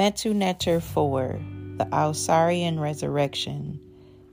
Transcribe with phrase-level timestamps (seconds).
[0.00, 1.38] Metu Neter 4,
[1.76, 3.78] the Ausarian Resurrection,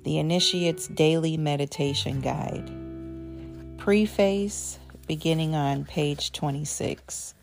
[0.05, 2.71] the Initiate's Daily Meditation Guide.
[3.77, 7.33] Preface, beginning on page 26.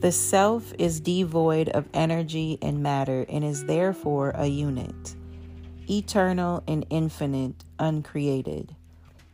[0.00, 5.16] The self is devoid of energy and matter and is therefore a unit,
[5.88, 8.76] eternal and infinite, uncreated.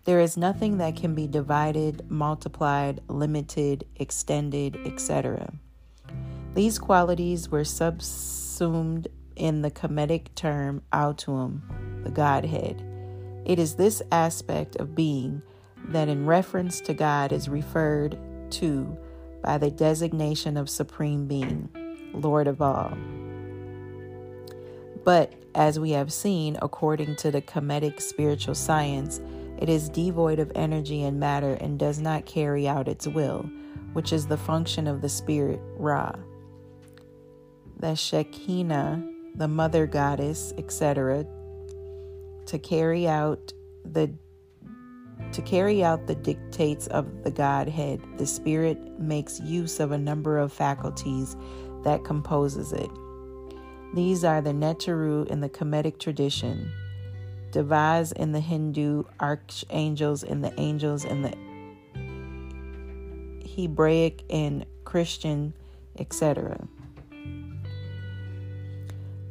[0.04, 5.52] There is nothing that can be divided, multiplied, limited, extended, etc.
[6.54, 11.62] These qualities were subsumed in the Kemetic term autuum,
[12.04, 12.80] the Godhead.
[13.44, 15.42] It is this aspect of being
[15.88, 18.16] that, in reference to God, is referred
[18.52, 18.96] to
[19.42, 21.68] by the designation of Supreme Being,
[22.14, 22.96] Lord of all.
[25.02, 29.20] But, as we have seen, according to the Kemetic spiritual science,
[29.58, 33.42] it is devoid of energy and matter and does not carry out its will,
[33.92, 36.12] which is the function of the spirit Ra.
[37.84, 41.26] The Shekinah, the mother goddess, etc.,
[42.46, 43.52] to carry out
[43.84, 44.10] the
[45.32, 50.38] to carry out the dictates of the Godhead, the Spirit makes use of a number
[50.38, 51.36] of faculties
[51.82, 52.88] that composes it.
[53.94, 56.72] These are the Neteru in the Kemetic tradition,
[57.50, 61.34] Devas in the Hindu, archangels in the angels in the
[63.46, 65.52] Hebraic and Christian,
[65.98, 66.66] etc.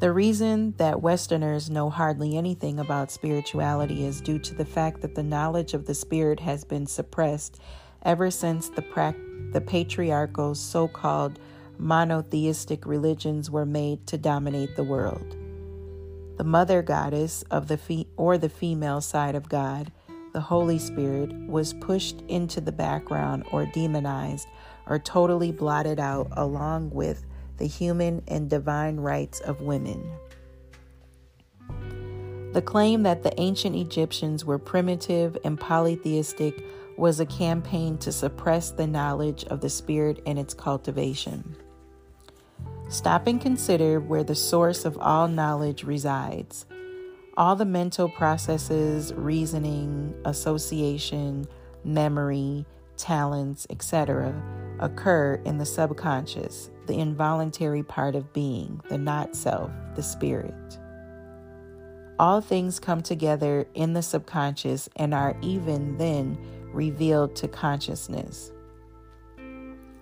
[0.03, 5.15] The reason that Westerners know hardly anything about spirituality is due to the fact that
[5.15, 7.61] the knowledge of the spirit has been suppressed
[8.01, 9.15] ever since the, pra-
[9.53, 11.39] the patriarchal so called
[11.77, 15.37] monotheistic religions were made to dominate the world.
[16.35, 19.89] The mother goddess of the fe- or the female side of God,
[20.33, 24.49] the Holy Spirit, was pushed into the background or demonized
[24.85, 27.25] or totally blotted out along with
[27.63, 30.11] the human and divine rights of women.
[32.51, 36.61] The claim that the ancient Egyptians were primitive and polytheistic
[36.97, 41.55] was a campaign to suppress the knowledge of the spirit and its cultivation.
[42.89, 46.65] Stop and consider where the source of all knowledge resides.
[47.37, 51.47] All the mental processes, reasoning, association,
[51.85, 52.65] memory,
[52.97, 54.35] talents, etc.,
[54.81, 60.79] occur in the subconscious, the involuntary part of being, the not self, the spirit.
[62.19, 66.37] All things come together in the subconscious and are even then
[66.71, 68.51] revealed to consciousness.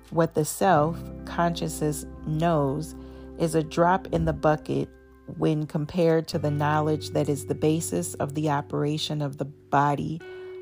[0.10, 2.96] What the self, consciousness, knows
[3.40, 4.90] is a drop in the bucket
[5.38, 10.20] when compared to the knowledge that is the basis of the operation of the body,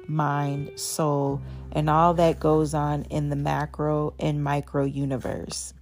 [0.08, 1.42] mind, soul,
[1.72, 5.74] and all that goes on in the macro and micro universe.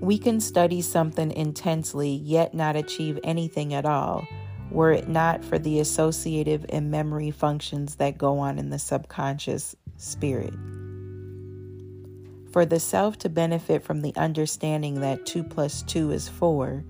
[0.00, 4.26] We can study something intensely yet not achieve anything at all,
[4.70, 9.76] were it not for the associative and memory functions that go on in the subconscious
[9.98, 10.54] spirit.
[12.50, 16.82] For the self to benefit from the understanding that 2 plus 2 is 4,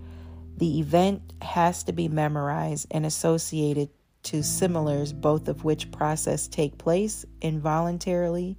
[0.58, 3.88] the event has to be memorized and associated
[4.22, 8.56] to similars, both of which process take place involuntarily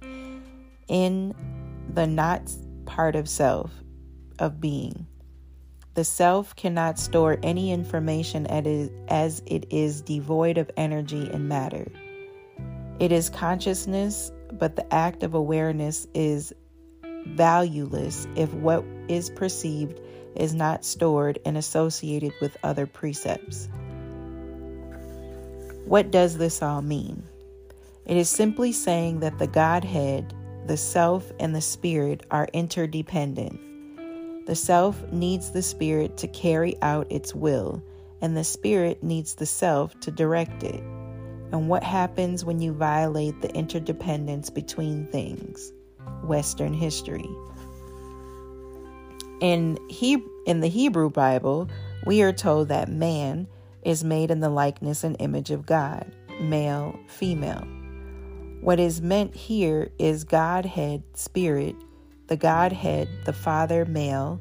[0.88, 1.34] in
[1.94, 2.52] the not
[2.84, 3.81] part of self
[4.38, 5.06] of being.
[5.94, 11.86] The self cannot store any information as it is devoid of energy and matter.
[12.98, 16.52] It is consciousness, but the act of awareness is
[17.26, 20.00] valueless if what is perceived
[20.34, 23.68] is not stored and associated with other precepts.
[25.84, 27.22] What does this all mean?
[28.06, 30.34] It is simply saying that the Godhead,
[30.66, 33.60] the Self, and the Spirit are interdependent.
[34.46, 37.82] The self needs the spirit to carry out its will,
[38.20, 40.82] and the spirit needs the self to direct it.
[41.52, 45.72] And what happens when you violate the interdependence between things?
[46.24, 47.28] Western history.
[49.40, 51.68] In, he- in the Hebrew Bible,
[52.06, 53.46] we are told that man
[53.82, 56.10] is made in the likeness and image of God,
[56.40, 57.66] male, female.
[58.60, 61.76] What is meant here is Godhead, Spirit,
[62.32, 64.40] the Godhead, the Father male,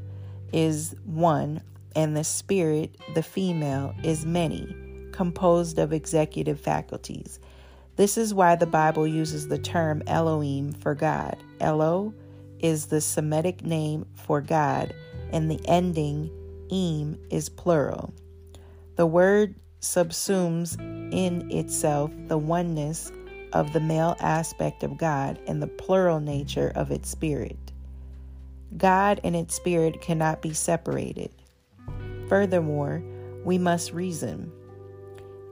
[0.53, 1.61] is one,
[1.93, 4.73] and the Spirit, the female, is many,
[5.11, 7.37] composed of executive faculties.
[7.97, 11.35] This is why the Bible uses the term Elohim for God.
[11.59, 12.13] Elo
[12.59, 14.95] is the Semitic name for God,
[15.33, 16.31] and the ending
[16.69, 18.13] im is plural.
[18.95, 20.79] The word subsumes
[21.11, 23.11] in itself the oneness
[23.51, 27.57] of the male aspect of God and the plural nature of its spirit.
[28.77, 31.31] God and its spirit cannot be separated.
[32.27, 33.03] Furthermore,
[33.43, 34.51] we must reason.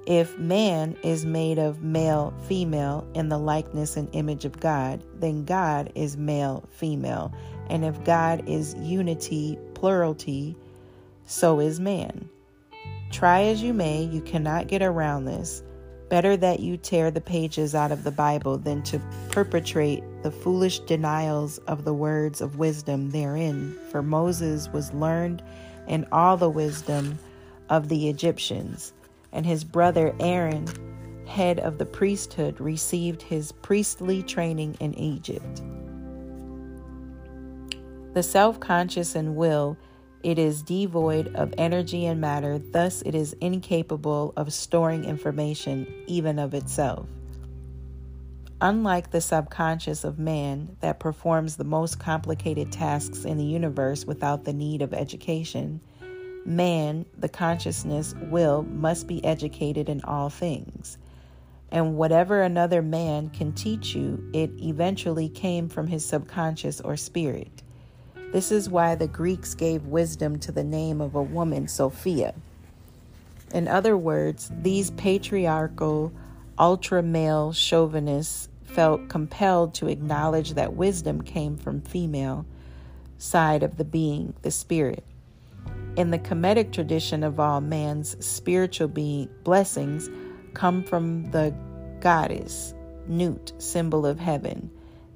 [0.06, 5.46] If man is made of male, female, in the likeness and image of God, then
[5.46, 7.34] God is male, female.
[7.70, 10.56] And if God is unity, plurality,
[11.26, 12.30] so is man.
[13.12, 15.62] Try as you may, you cannot get around this.
[16.10, 20.80] Better that you tear the pages out of the Bible than to perpetrate the foolish
[20.80, 23.78] denials of the words of wisdom therein.
[23.92, 25.44] For Moses was learned
[25.88, 27.20] in all the wisdom
[27.70, 28.92] of the Egyptians,
[29.32, 30.66] and his brother Aaron,
[31.28, 35.62] head of the priesthood, received his priestly training in Egypt.
[38.16, 39.78] The self conscious and will
[40.22, 46.40] it is devoid of energy and matter, thus, it is incapable of storing information, even
[46.40, 47.08] of itself.
[48.62, 54.44] Unlike the subconscious of man that performs the most complicated tasks in the universe without
[54.44, 55.80] the need of education,
[56.46, 60.98] man, the consciousness, will, must be educated in all things.
[61.72, 67.64] And whatever another man can teach you, it eventually came from his subconscious or spirit.
[68.32, 72.36] This is why the Greeks gave wisdom to the name of a woman, Sophia.
[73.54, 76.12] In other words, these patriarchal,
[76.58, 82.46] ultra male chauvinists felt compelled to acknowledge that wisdom came from female
[83.18, 85.04] side of the being, the spirit.
[85.96, 90.08] In the Kemetic tradition of all man's spiritual being blessings
[90.54, 91.54] come from the
[92.00, 92.76] goddess,
[93.08, 94.70] Nut, symbol of heaven.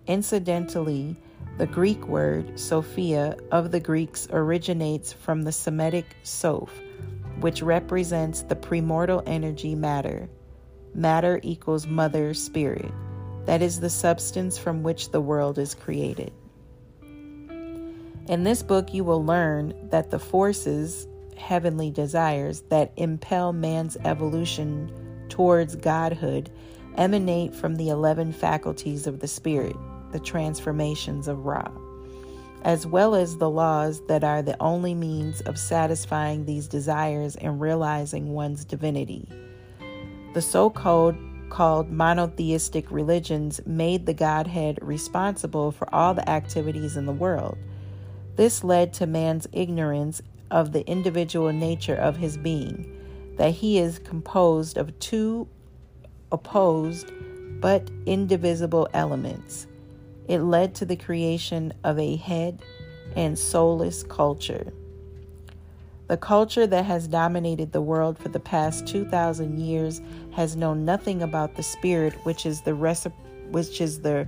[0.07, 1.15] Incidentally,
[1.57, 6.81] the Greek word Sophia of the Greeks originates from the Semitic Soph,
[7.41, 10.27] which represents the primordial energy matter.
[10.95, 12.91] Matter equals mother spirit.
[13.45, 16.31] That is the substance from which the world is created.
[18.27, 21.07] In this book, you will learn that the forces,
[21.37, 24.91] heavenly desires, that impel man's evolution
[25.29, 26.49] towards godhood
[26.97, 29.75] emanate from the 11 faculties of the spirit
[30.13, 31.67] the transformations of Ra,
[32.61, 37.59] as well as the laws that are the only means of satisfying these desires and
[37.59, 39.27] realizing one's divinity.
[40.33, 41.17] The so called
[41.49, 47.57] called monotheistic religions made the Godhead responsible for all the activities in the world.
[48.37, 53.99] This led to man's ignorance of the individual nature of his being, that he is
[53.99, 55.47] composed of two
[56.31, 57.11] opposed
[57.61, 59.67] but indivisible elements
[60.27, 62.61] it led to the creation of a head
[63.15, 64.73] and soulless culture.
[66.07, 70.01] The culture that has dominated the world for the past 2000 years
[70.33, 72.75] has known nothing about the spirit which is the
[73.49, 74.27] which is the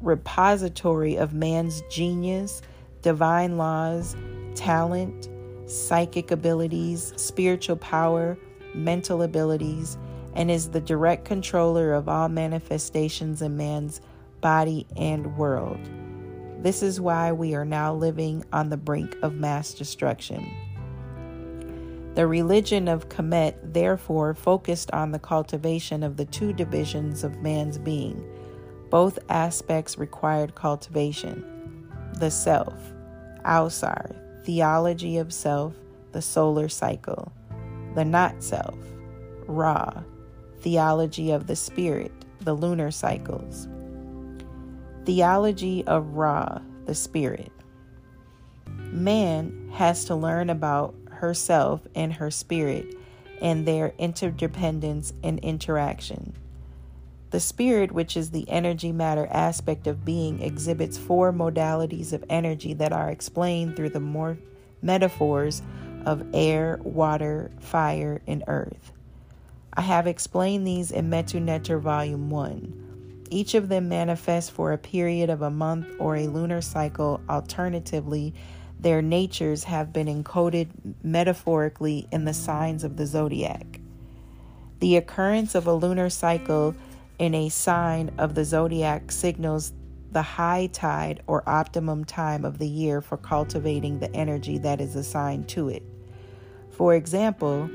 [0.00, 2.62] repository of man's genius,
[3.02, 4.16] divine laws,
[4.54, 5.28] talent,
[5.66, 8.38] psychic abilities, spiritual power,
[8.74, 9.96] mental abilities,
[10.34, 14.00] and is the direct controller of all manifestations in man's
[14.44, 15.80] body, and world.
[16.62, 20.46] This is why we are now living on the brink of mass destruction.
[22.14, 27.78] The religion of Kemet therefore focused on the cultivation of the two divisions of man's
[27.78, 28.22] being.
[28.90, 31.50] Both aspects required cultivation
[32.18, 32.74] the self,
[33.46, 35.72] Ausar, theology of self,
[36.12, 37.32] the solar cycle,
[37.94, 38.76] the not self,
[39.46, 40.02] Ra,
[40.60, 43.68] theology of the spirit, the lunar cycles.
[45.04, 47.52] Theology of Ra, the spirit.
[48.66, 52.86] Man has to learn about herself and her spirit
[53.42, 56.34] and their interdependence and interaction.
[57.30, 62.72] The spirit, which is the energy matter aspect of being, exhibits four modalities of energy
[62.74, 64.36] that are explained through the
[64.80, 65.60] metaphors
[66.06, 68.92] of air, water, fire, and earth.
[69.74, 72.83] I have explained these in Metu Neter Volume 1.
[73.34, 77.20] Each of them manifests for a period of a month or a lunar cycle.
[77.28, 78.32] Alternatively,
[78.78, 80.68] their natures have been encoded
[81.02, 83.80] metaphorically in the signs of the zodiac.
[84.78, 86.76] The occurrence of a lunar cycle
[87.18, 89.72] in a sign of the zodiac signals
[90.12, 94.94] the high tide or optimum time of the year for cultivating the energy that is
[94.94, 95.82] assigned to it.
[96.70, 97.68] For example,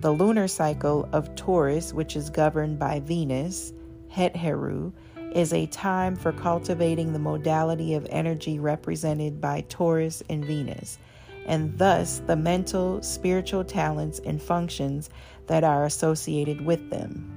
[0.00, 3.72] the lunar cycle of Taurus, which is governed by Venus,
[4.14, 4.92] Het Heru,
[5.34, 11.00] is a time for cultivating the modality of energy represented by Taurus and Venus,
[11.46, 15.10] and thus the mental, spiritual talents and functions
[15.48, 17.28] that are associated with them.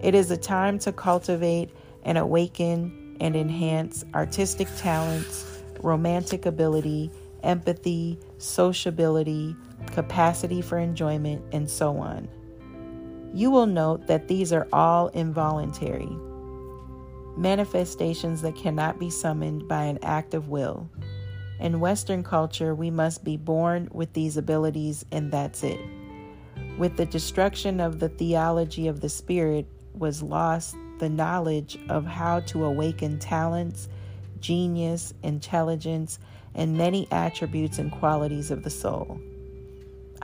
[0.00, 1.70] It is a time to cultivate
[2.04, 7.10] and awaken and enhance artistic talents, romantic ability,
[7.42, 12.28] empathy, sociability, capacity for enjoyment, and so on.
[13.34, 16.08] You will note that these are all involuntary
[17.36, 20.88] manifestations that cannot be summoned by an act of will.
[21.58, 25.80] In Western culture, we must be born with these abilities, and that's it.
[26.78, 32.40] With the destruction of the theology of the Spirit, was lost the knowledge of how
[32.40, 33.88] to awaken talents,
[34.40, 36.18] genius, intelligence,
[36.54, 39.20] and many attributes and qualities of the soul.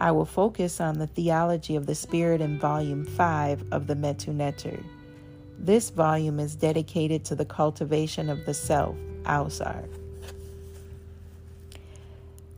[0.00, 4.28] I will focus on the theology of the Spirit in Volume 5 of the Metu
[4.28, 4.80] Neter.
[5.58, 9.86] This volume is dedicated to the cultivation of the self, Ausar.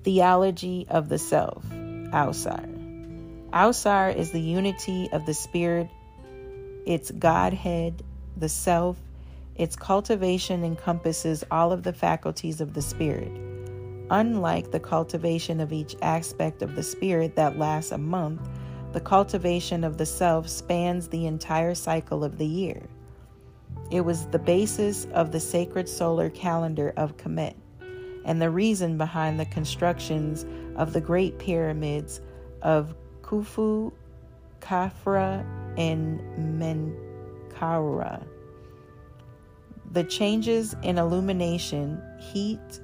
[0.04, 2.68] Theology of the Self, Ausar.
[3.52, 5.90] Ausar is the unity of the Spirit,
[6.87, 8.04] its Godhead,
[8.37, 8.96] the Self.
[9.56, 13.51] Its cultivation encompasses all of the faculties of the Spirit.
[14.12, 18.47] Unlike the cultivation of each aspect of the Spirit that lasts a month,
[18.92, 22.83] the cultivation of the self spans the entire cycle of the year.
[23.90, 27.54] It was the basis of the sacred solar calendar of Kemet
[28.26, 30.45] and the reason behind the constructions
[30.76, 32.21] of the great pyramids
[32.61, 33.95] of Khufu,
[34.61, 35.42] Khafra,
[35.78, 36.21] and
[36.61, 38.23] Menkaura.
[39.92, 42.81] The changes in illumination, heat,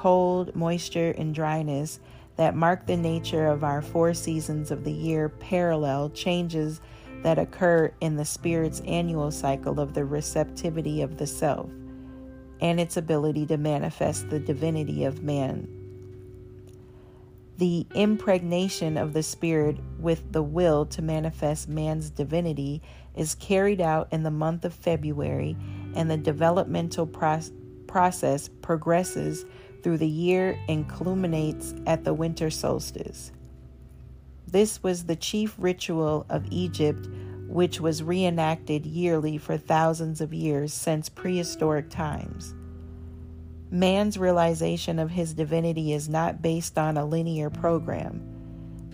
[0.00, 2.00] cold, moisture, and dryness
[2.36, 6.80] that mark the nature of our four seasons of the year parallel changes
[7.22, 11.68] that occur in the Spirit's annual cycle of the receptivity of the self
[12.62, 15.68] and its ability to manifest the divinity of man.
[17.58, 22.80] The impregnation of the Spirit with the will to manifest man's divinity
[23.14, 25.58] is carried out in the month of February,
[25.94, 29.44] and the developmental process progresses
[29.82, 33.32] through the year and culminates at the winter solstice.
[34.46, 37.08] This was the chief ritual of Egypt,
[37.46, 42.54] which was reenacted yearly for thousands of years since prehistoric times.
[43.70, 48.20] Man's realization of his divinity is not based on a linear program.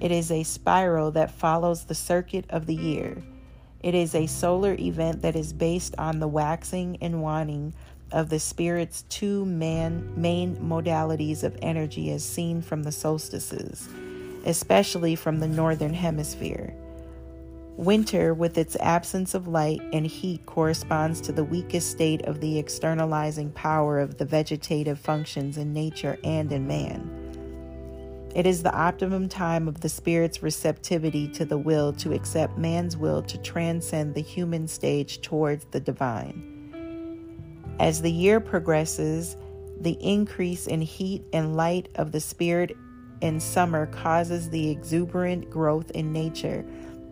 [0.01, 3.23] It is a spiral that follows the circuit of the year.
[3.81, 7.73] It is a solar event that is based on the waxing and waning
[8.13, 13.89] of the Spirit's two man, main modalities of energy as seen from the solstices,
[14.45, 16.75] especially from the northern hemisphere.
[17.77, 22.59] Winter, with its absence of light and heat, corresponds to the weakest state of the
[22.59, 27.11] externalizing power of the vegetative functions in nature and in man.
[28.35, 32.97] It is the optimum time of the Spirit's receptivity to the will to accept man's
[32.97, 36.56] will to transcend the human stage towards the divine.
[37.79, 39.37] As the year progresses,
[39.81, 42.77] the increase in heat and light of the Spirit
[43.21, 46.65] in summer causes the exuberant growth in nature,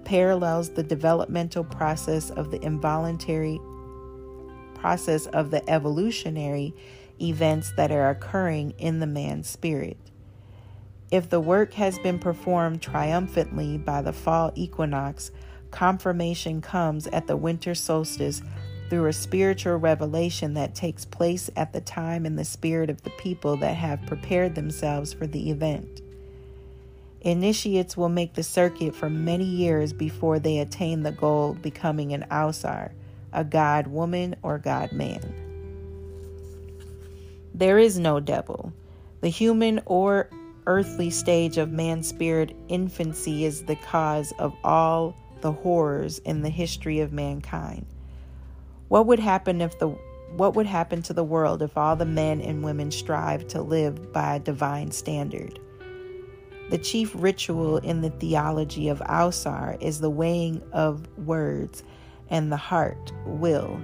[0.04, 3.61] parallels the developmental process of the involuntary
[4.75, 6.75] process of the evolutionary
[7.21, 9.97] events that are occurring in the man's spirit.
[11.11, 15.30] If the work has been performed triumphantly by the fall equinox,
[15.71, 18.42] confirmation comes at the winter solstice
[18.88, 23.10] through a spiritual revelation that takes place at the time in the spirit of the
[23.10, 26.02] people that have prepared themselves for the event.
[27.22, 32.26] Initiates will make the circuit for many years before they attain the goal becoming an
[32.30, 32.92] Ausar,
[33.32, 35.34] a God woman or God man.
[37.54, 38.72] There is no devil.
[39.22, 40.28] The human or
[40.66, 46.50] earthly stage of man's spirit infancy is the cause of all the horrors in the
[46.50, 47.86] history of mankind.
[48.88, 49.96] What would happen if the
[50.36, 54.12] what would happen to the world if all the men and women strive to live
[54.12, 55.60] by a divine standard?
[56.70, 61.84] The chief ritual in the theology of Ausar is the weighing of words
[62.30, 63.80] and the heart will.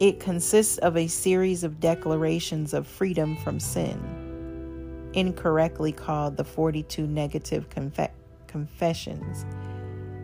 [0.00, 7.06] It consists of a series of declarations of freedom from sin, incorrectly called the 42
[7.06, 8.10] negative conf-
[8.46, 9.44] confessions.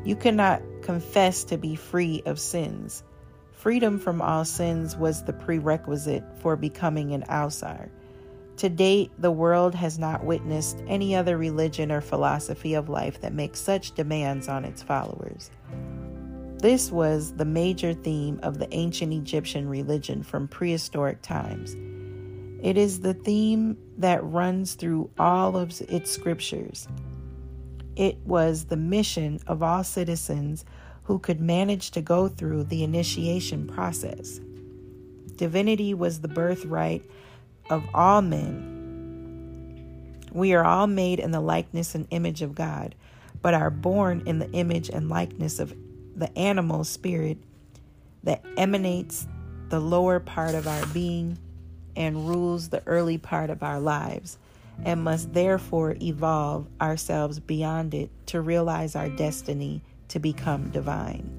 [0.05, 3.05] You cannot confess to be free of sins.
[3.67, 7.89] Freedom from all sins was the prerequisite for becoming an Ausar.
[8.59, 13.33] To date, the world has not witnessed any other religion or philosophy of life that
[13.35, 15.51] makes such demands on its followers.
[16.59, 21.75] This was the major theme of the ancient Egyptian religion from prehistoric times.
[22.65, 26.87] It is the theme that runs through all of its scriptures.
[27.97, 30.65] It was the mission of all citizens
[31.07, 34.41] who could manage to go through the initiation process.
[35.37, 37.09] Divinity was the birthright
[37.71, 40.19] of all men.
[40.33, 42.97] We are all made in the likeness and image of God,
[43.41, 45.73] but are born in the image and likeness of
[46.17, 47.39] the animal spirit
[48.25, 49.29] that emanates
[49.69, 51.39] the lower part of our being
[51.95, 54.39] and rules the early part of our lives,
[54.85, 61.31] and must therefore evolve ourselves beyond it to realize our destiny to become divine.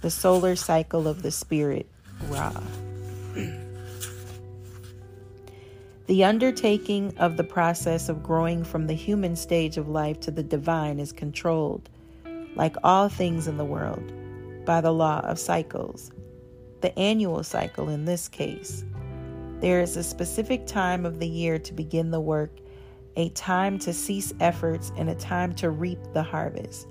[0.00, 1.88] The solar cycle of the spirit,
[2.28, 2.52] Ra.
[6.06, 10.42] The undertaking of the process of growing from the human stage of life to the
[10.42, 11.88] divine is controlled,
[12.56, 14.12] like all things in the world,
[14.64, 16.10] by the law of cycles,
[16.80, 18.84] the annual cycle in this case.
[19.60, 22.50] There is a specific time of the year to begin the work,
[23.16, 26.86] a time to cease efforts, and a time to reap the harvest.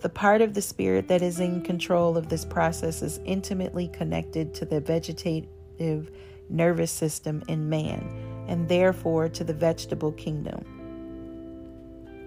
[0.00, 4.54] The part of the spirit that is in control of this process is intimately connected
[4.54, 6.10] to the vegetative
[6.48, 10.64] nervous system in man, and therefore to the vegetable kingdom.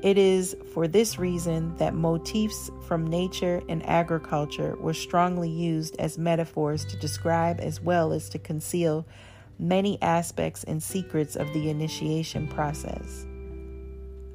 [0.01, 6.17] It is for this reason that motifs from nature and agriculture were strongly used as
[6.17, 9.05] metaphors to describe as well as to conceal
[9.61, 13.25] many aspects and secrets of the initiation process.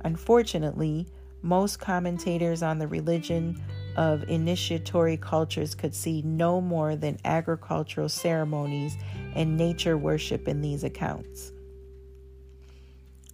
[0.04, 1.06] Unfortunately,
[1.42, 3.60] most commentators on the religion
[3.96, 8.96] of initiatory cultures could see no more than agricultural ceremonies
[9.34, 11.52] and nature worship in these accounts.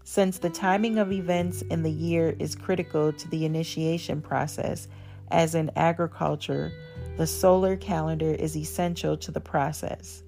[0.04, 4.88] Since the timing of events in the year is critical to the initiation process,
[5.30, 6.72] as in agriculture,
[7.16, 10.22] the solar calendar is essential to the process.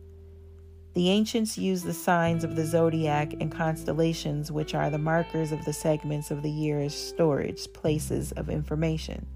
[0.95, 5.65] The ancients used the signs of the zodiac and constellations, which are the markers of
[5.65, 9.27] the segments of the year, as storage places of information.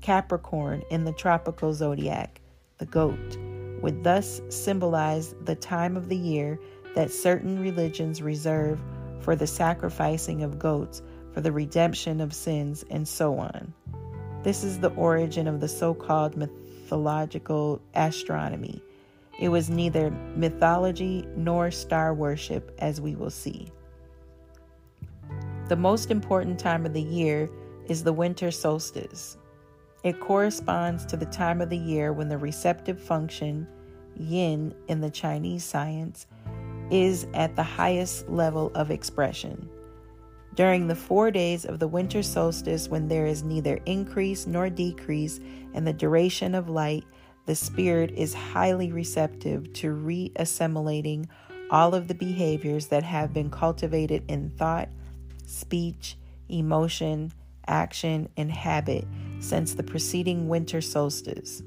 [0.00, 2.40] Capricorn in the tropical zodiac,
[2.78, 3.36] the goat,
[3.82, 6.58] would thus symbolize the time of the year
[6.94, 8.80] that certain religions reserve
[9.20, 11.02] for the sacrificing of goats
[11.34, 13.74] for the redemption of sins, and so on.
[14.42, 18.82] This is the origin of the so called mythological astronomy.
[19.38, 23.70] It was neither mythology nor star worship, as we will see.
[25.68, 27.48] The most important time of the year
[27.86, 29.36] is the winter solstice.
[30.02, 33.66] It corresponds to the time of the year when the receptive function,
[34.16, 36.26] yin in the Chinese science,
[36.90, 39.68] is at the highest level of expression.
[40.54, 45.38] During the four days of the winter solstice, when there is neither increase nor decrease
[45.74, 47.04] in the duration of light,
[47.48, 51.24] the spirit is highly receptive to reassimilating
[51.70, 54.90] all of the behaviors that have been cultivated in thought,
[55.46, 56.18] speech,
[56.50, 57.32] emotion,
[57.66, 59.06] action, and habit
[59.40, 61.62] since the preceding winter solstice.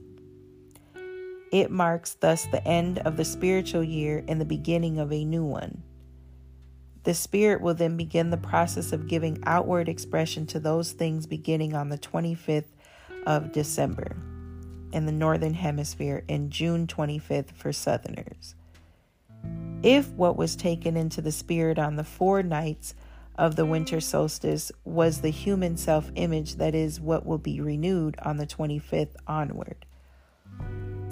[1.51, 5.43] It marks thus the end of the spiritual year and the beginning of a new
[5.43, 5.81] one.
[7.05, 11.73] The Spirit will then begin the process of giving outward expression to those things beginning
[11.73, 12.69] on the 25th
[13.25, 14.15] of December
[14.93, 18.55] in the Northern Hemisphere and June 25th for Southerners.
[19.83, 22.93] If what was taken into the Spirit on the four nights
[23.37, 28.15] of the winter solstice was the human self image that is what will be renewed
[28.21, 29.85] on the 25th onward.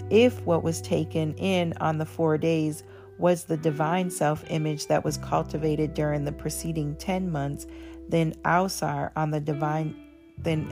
[0.10, 2.84] If what was taken in on the four days
[3.18, 7.68] was the divine self image that was cultivated during the preceding 10 months,
[8.08, 9.96] then Ausar on the divine,
[10.38, 10.68] then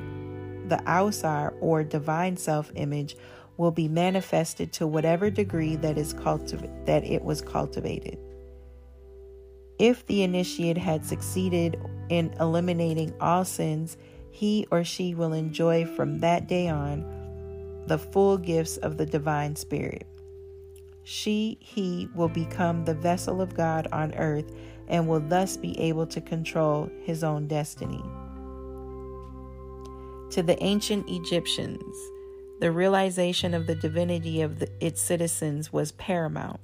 [0.70, 3.16] the Ausar or divine self image
[3.58, 8.18] will be manifested to whatever degree that is cultiv- that it was cultivated.
[9.80, 13.98] If the initiate had succeeded in eliminating all sins,
[14.32, 17.06] he or she will enjoy from that day on
[17.88, 20.06] the full gifts of the divine spirit.
[21.04, 24.52] She, he will become the vessel of God on earth
[24.88, 28.04] and will thus be able to control his own destiny.
[30.32, 31.96] To the ancient Egyptians,
[32.60, 36.60] the realization of the divinity of the, its citizens was paramount.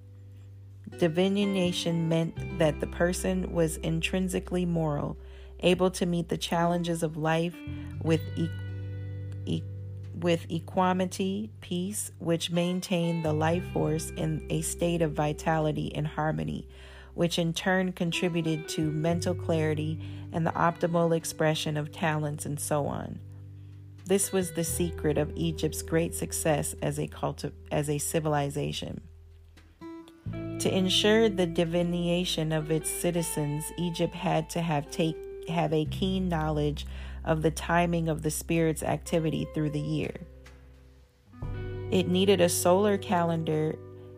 [1.00, 5.18] Divination meant that the person was intrinsically moral,
[5.62, 7.56] able to meet the challenges of life
[8.02, 8.50] with e-
[9.46, 9.64] e-
[10.20, 16.68] with equanimity, peace, which maintained the life force in a state of vitality and harmony,
[17.14, 20.00] which in turn contributed to mental clarity
[20.34, 23.20] and the optimal expression of talents and so on.
[24.06, 29.02] This was the secret of Egypt's great success as a culti- as a civilization.
[30.60, 35.18] To ensure the divination of its citizens, Egypt had to have take
[35.50, 36.86] have a keen knowledge
[37.26, 40.16] of the timing of the Spirit's activity through the year.
[41.92, 43.78] It needed a solar calendar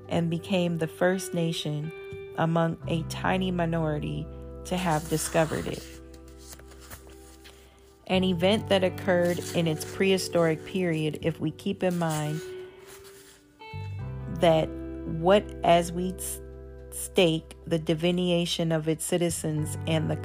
[0.09, 1.91] and became the first nation
[2.37, 4.27] among a tiny minority
[4.65, 5.94] to have discovered it.
[8.07, 12.39] An event that occurred in its prehistoric period, if we keep in mind
[14.41, 14.69] that
[15.19, 16.13] what, as we
[16.91, 20.15] stake the delineation of its citizens and the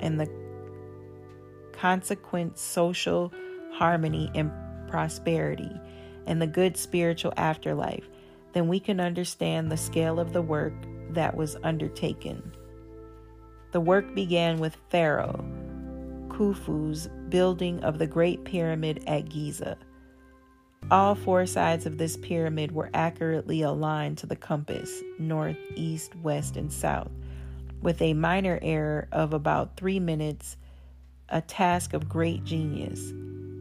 [0.00, 0.28] and the
[1.72, 3.32] consequent social
[3.72, 4.50] harmony and
[4.88, 5.70] prosperity
[6.26, 8.08] and the good spiritual afterlife,
[8.52, 10.74] then we can understand the scale of the work
[11.10, 12.52] that was undertaken.
[13.72, 15.44] The work began with Pharaoh,
[16.38, 19.76] Khufu's building of the Great Pyramid at Giza.
[20.88, 26.56] All four sides of this pyramid were accurately aligned to the compass north, east, west,
[26.56, 27.10] and south,
[27.82, 30.56] with a minor error of about three minutes,
[31.28, 33.12] a task of great genius.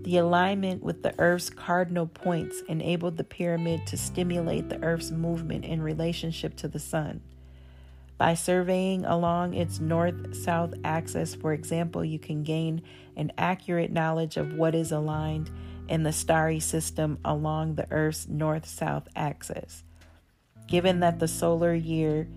[0.03, 5.65] The alignment with the Earth's cardinal points enabled the pyramid to stimulate the Earth's movement
[5.65, 7.21] in relationship to the Sun.
[8.17, 12.81] By surveying along its north south axis, for example, you can gain
[13.15, 15.51] an accurate knowledge of what is aligned
[15.87, 19.83] in the starry system along the Earth's north south axis.
[20.67, 22.27] Given that the solar year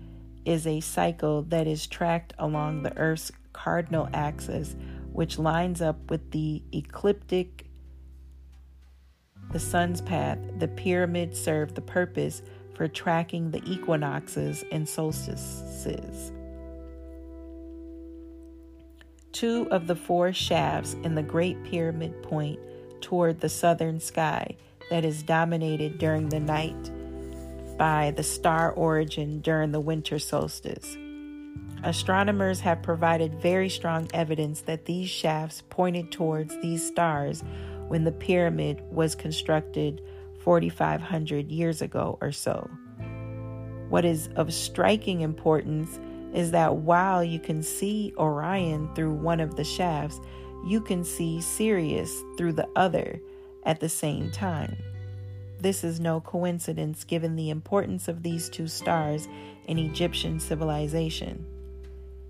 [0.45, 4.75] is a cycle that is tracked along the Earth's cardinal axis,
[5.11, 7.65] which lines up with the ecliptic,
[9.51, 12.41] the sun's path, the pyramid served the purpose
[12.75, 16.31] for tracking the equinoxes and solstices.
[19.31, 22.59] Two of the four shafts in the Great Pyramid point
[23.01, 24.55] toward the southern sky
[24.89, 26.91] that is dominated during the night
[27.77, 30.97] by the star Orion during the winter solstice.
[31.83, 37.43] Astronomers have provided very strong evidence that these shafts pointed towards these stars
[37.87, 40.01] when the pyramid was constructed
[40.43, 42.69] 4,500 years ago or so.
[43.89, 45.99] What is of striking importance
[46.33, 50.19] is that while you can see Orion through one of the shafts,
[50.65, 53.19] you can see Sirius through the other
[53.65, 54.77] at the same time.
[55.59, 59.27] This is no coincidence given the importance of these two stars
[59.67, 61.45] in Egyptian civilization.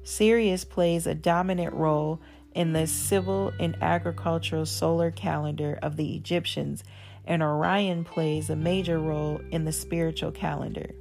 [0.04, 2.20] Sirius plays a dominant role
[2.54, 6.84] in the civil and agricultural solar calendar of the Egyptians
[7.26, 10.92] and Orion plays a major role in the spiritual calendar.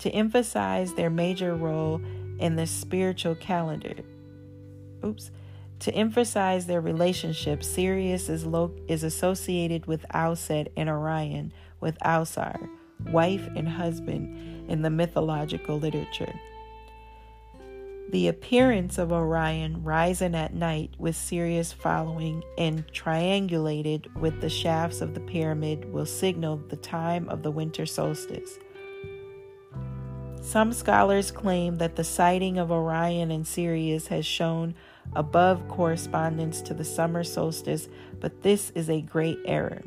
[0.00, 2.00] To emphasize their major role
[2.38, 3.94] in the spiritual calendar,
[5.04, 5.30] oops,
[5.80, 12.68] to emphasize their relationship, Sirius is, lo- is associated with Auset and Orion with Ausar,
[13.10, 16.32] wife and husband in the mythological literature.
[18.10, 25.00] The appearance of Orion rising at night with Sirius following and triangulated with the shafts
[25.00, 28.60] of the pyramid will signal the time of the winter solstice.
[30.40, 34.76] Some scholars claim that the sighting of Orion and Sirius has shown
[35.16, 37.88] above correspondence to the summer solstice,
[38.20, 39.82] but this is a great error.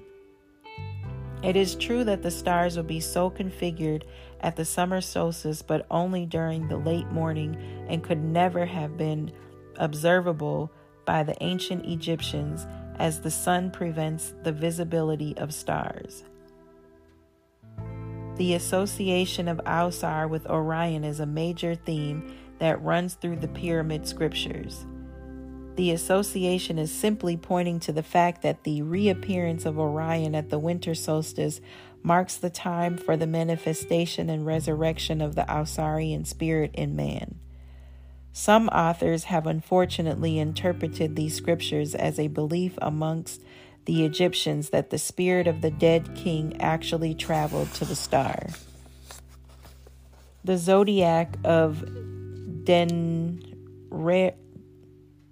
[1.42, 4.04] It is true that the stars will be so configured
[4.42, 9.32] at the summer solstice, but only during the late morning and could never have been
[9.78, 10.72] observable
[11.06, 16.24] by the ancient Egyptians as the sun prevents the visibility of stars.
[18.36, 24.08] The association of Ausar with Orion is a major theme that runs through the pyramid
[24.08, 24.86] scriptures.
[25.76, 30.60] The association is simply pointing to the fact that the reappearance of Orion at the
[30.60, 31.62] winter solstice
[32.04, 37.40] marks the time for the manifestation and resurrection of the Ausarian spirit in man.
[38.32, 43.44] Some authors have unfortunately interpreted these scriptures as a belief amongst
[43.86, 48.48] the Egyptians that the spirit of the dead king actually traveled to the star.
[50.44, 51.84] The zodiac of
[52.64, 53.42] Den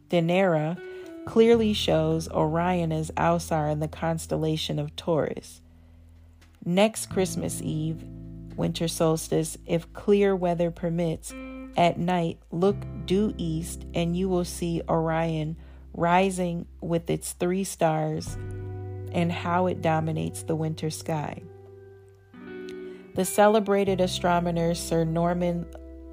[0.09, 0.81] Dendera
[1.25, 5.61] clearly shows Orion as Ausar in the constellation of Taurus.
[6.67, 8.03] Next Christmas Eve,
[8.57, 11.33] winter solstice, if clear weather permits,
[11.77, 12.75] at night look
[13.05, 15.55] due east and you will see Orion
[15.93, 18.37] rising with its three stars
[19.13, 21.41] and how it dominates the winter sky.
[23.15, 25.65] The celebrated astronomer Sir Norman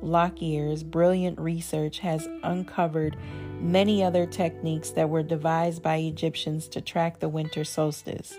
[0.03, 3.17] Lockyer's brilliant research has uncovered
[3.59, 8.39] many other techniques that were devised by Egyptians to track the winter solstice.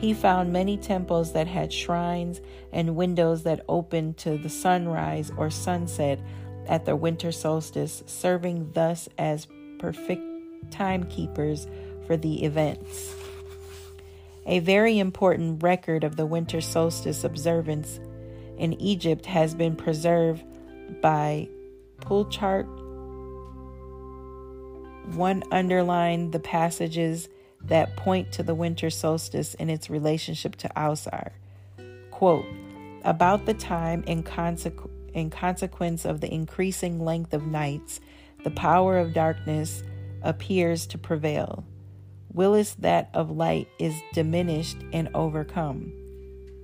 [0.00, 2.40] He found many temples that had shrines
[2.72, 6.20] and windows that opened to the sunrise or sunset
[6.66, 10.22] at the winter solstice, serving thus as perfect
[10.70, 11.66] timekeepers
[12.06, 13.14] for the events.
[14.46, 17.98] A very important record of the winter solstice observance
[18.56, 20.44] in Egypt has been preserved
[21.02, 21.48] by
[22.00, 22.66] Plutarch.
[25.16, 27.28] One underlined the passages
[27.62, 31.32] that point to the winter solstice in its relationship to Ausar.
[32.10, 32.46] Quote,
[33.04, 38.00] about the time in, consequ- in consequence of the increasing length of nights,
[38.44, 39.82] the power of darkness
[40.22, 41.64] appears to prevail.
[42.32, 45.92] Willis that of light is diminished and overcome.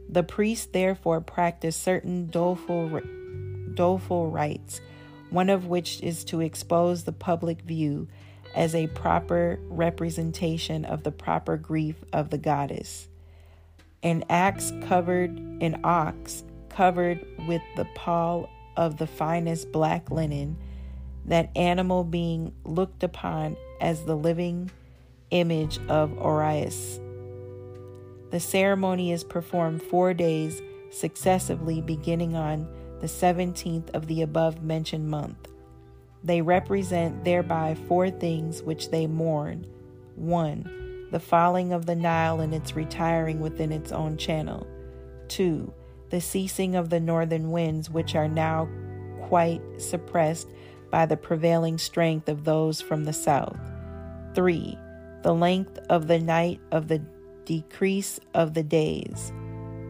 [0.09, 3.01] The priests therefore practice certain doleful,
[3.75, 4.81] doleful rites,
[5.31, 8.09] one of which is to expose the public view
[8.55, 13.09] as a proper representation of the proper grief of the goddess.
[14.03, 20.57] An axe covered, an ox covered with the pall of the finest black linen,
[21.27, 24.71] that animal being looked upon as the living
[25.31, 27.01] image of Osiris.
[28.31, 32.69] The ceremony is performed four days successively, beginning on
[33.01, 35.49] the 17th of the above mentioned month.
[36.25, 39.67] They represent thereby four things which they mourn
[40.17, 41.09] 1.
[41.11, 44.67] The falling of the Nile and its retiring within its own channel.
[45.29, 45.73] 2.
[46.09, 48.69] The ceasing of the northern winds, which are now
[49.23, 50.49] quite suppressed
[50.91, 53.59] by the prevailing strength of those from the south.
[54.35, 54.79] 3.
[55.23, 57.03] The length of the night of the
[57.45, 59.31] decrease of the days.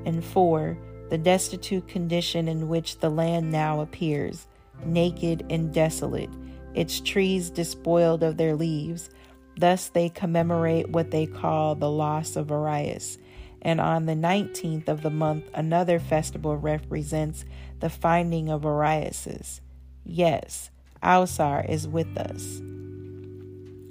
[0.05, 0.77] And 4.
[1.11, 4.47] The destitute condition in which the land now appears
[4.87, 6.31] naked and desolate,
[6.75, 9.11] its trees despoiled of their leaves.
[9.57, 13.19] Thus they commemorate what they call the loss of Arias.
[13.63, 17.45] And on the 19th of the month, another festival represents
[17.81, 19.61] the finding of Ariases.
[20.05, 20.71] Yes,
[21.03, 22.61] Ausar is with us.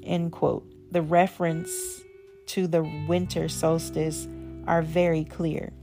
[0.04, 0.66] End quote.
[0.92, 1.72] The reference
[2.48, 4.28] to the winter solstice
[4.68, 5.74] are very clear.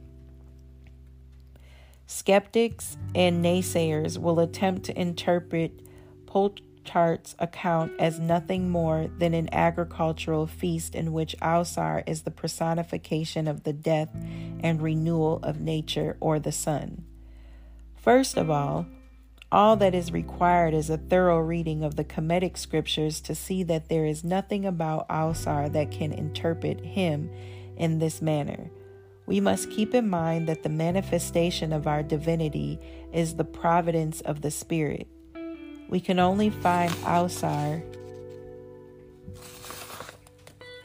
[2.10, 5.80] Skeptics and naysayers will attempt to interpret
[6.26, 13.46] Plutarch's account as nothing more than an agricultural feast in which Ausar is the personification
[13.46, 14.10] of the death
[14.58, 17.04] and renewal of nature or the sun.
[17.94, 18.86] First of all,
[19.52, 23.88] all that is required is a thorough reading of the Kemetic scriptures to see that
[23.88, 27.30] there is nothing about Ausar that can interpret him
[27.76, 28.68] in this manner
[29.30, 32.80] we must keep in mind that the manifestation of our divinity
[33.12, 35.06] is the providence of the Spirit.
[35.88, 37.80] We can only find Ausar,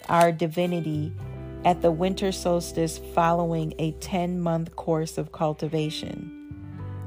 [0.08, 1.12] our divinity,
[1.66, 6.32] at the winter solstice following a 10 month course of cultivation.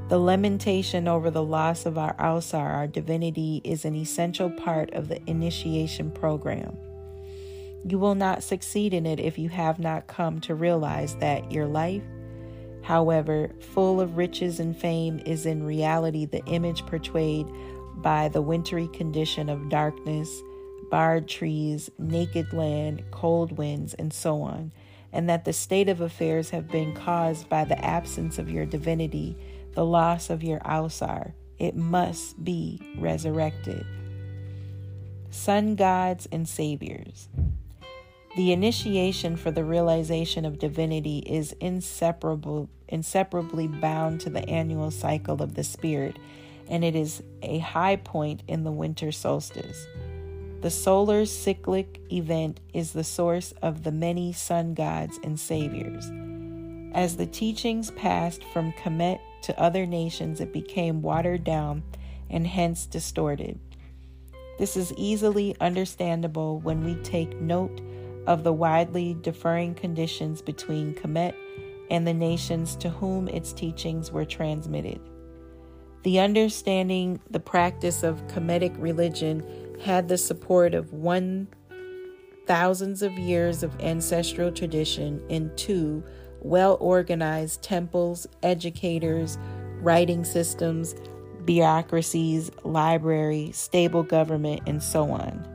[0.09, 5.07] The lamentation over the loss of our Ausar, our divinity, is an essential part of
[5.07, 6.75] the initiation program.
[7.85, 11.65] You will not succeed in it if you have not come to realize that your
[11.65, 12.03] life,
[12.81, 17.47] however full of riches and fame, is in reality the image portrayed
[17.95, 20.41] by the wintry condition of darkness,
[20.89, 24.71] barred trees, naked land, cold winds, and so on,
[25.11, 29.37] and that the state of affairs have been caused by the absence of your divinity,
[29.73, 31.33] the loss of your Ausar.
[31.57, 33.85] It must be resurrected.
[35.29, 37.27] Sun gods and saviors.
[38.39, 45.43] The initiation for the realization of divinity is inseparable, inseparably bound to the annual cycle
[45.43, 46.17] of the Spirit,
[46.69, 49.85] and it is a high point in the winter solstice.
[50.61, 56.09] The solar cyclic event is the source of the many sun gods and saviors.
[56.95, 61.83] As the teachings passed from Kemet to other nations, it became watered down
[62.29, 63.59] and hence distorted.
[64.57, 67.81] This is easily understandable when we take note
[68.27, 71.33] of the widely differing conditions between Kemet
[71.89, 74.99] and the nations to whom its teachings were transmitted.
[76.03, 79.43] The understanding the practice of Kemetic religion
[79.81, 81.47] had the support of one
[82.45, 86.03] thousands of years of ancestral tradition in two
[86.41, 89.37] well organized temples, educators,
[89.81, 90.95] writing systems,
[91.45, 95.48] bureaucracies, library, stable government, and so on.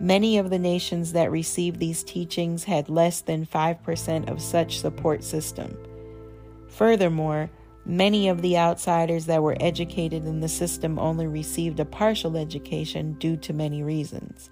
[0.00, 5.22] Many of the nations that received these teachings had less than 5% of such support
[5.22, 5.76] system.
[6.68, 7.48] Furthermore,
[7.86, 13.12] many of the outsiders that were educated in the system only received a partial education
[13.14, 14.50] due to many reasons.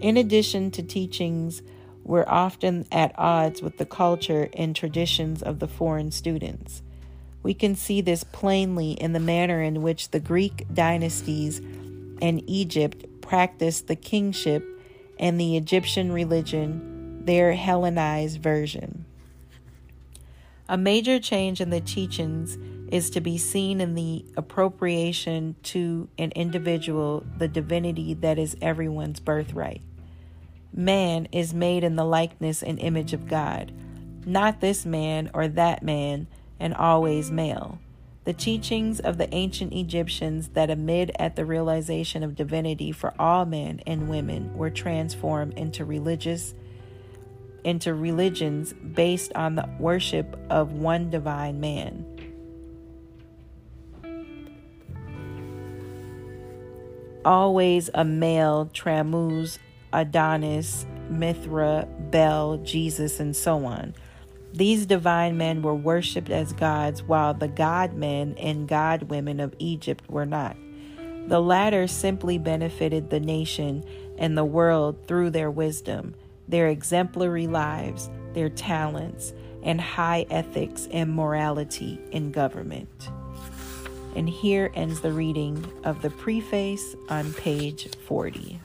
[0.00, 1.62] In addition to teachings
[2.04, 6.82] were often at odds with the culture and traditions of the foreign students.
[7.42, 11.60] We can see this plainly in the manner in which the Greek dynasties
[12.20, 14.64] and Egypt practiced the kingship
[15.18, 19.04] and the Egyptian religion their Hellenized version.
[20.66, 22.56] A major change in the teachings
[22.90, 29.20] is to be seen in the appropriation to an individual the divinity that is everyone's
[29.20, 29.82] birthright.
[30.72, 33.72] Man is made in the likeness and image of God,
[34.24, 37.78] not this man or that man, and always male.
[38.28, 43.46] The teachings of the ancient Egyptians that amid at the realization of divinity for all
[43.46, 46.52] men and women were transformed into religious
[47.64, 52.04] into religions based on the worship of one divine man.
[57.24, 59.58] Always a male, Tammuz,
[59.90, 63.94] Adonis, Mithra, Bel, Jesus, and so on.
[64.58, 69.54] These divine men were worshipped as gods, while the god men and god women of
[69.60, 70.56] Egypt were not.
[71.28, 73.84] The latter simply benefited the nation
[74.18, 76.16] and the world through their wisdom
[76.48, 83.10] their exemplary lives, their talents, and high ethics and morality in government.
[84.16, 88.58] And here ends the reading of the preface on page 40.